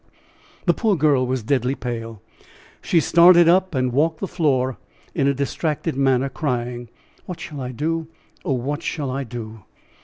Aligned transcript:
The 0.65 0.73
poor 0.73 0.95
girl 0.95 1.27
was 1.27 1.43
deadly 1.43 1.75
pale; 1.75 2.23
she 2.81 2.99
started 2.99 3.47
up 3.47 3.75
and 3.75 3.93
walked 3.93 4.19
the 4.19 4.27
floor 4.27 4.77
in 5.13 5.27
a 5.27 5.33
distracted 5.35 5.95
manner, 5.95 6.27
crying: 6.27 6.89
"What 7.27 7.39
shall 7.39 7.61
I 7.61 7.71
do! 7.71 8.07
Oh! 8.43 8.53
what 8.53 8.81
shall 8.81 9.11
I 9.11 9.23
do?" 9.23 9.63